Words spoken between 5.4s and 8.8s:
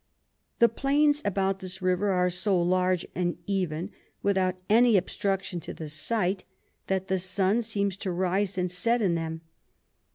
to the Sight, that the Sun seems to rise and